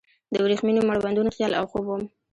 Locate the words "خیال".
1.35-1.53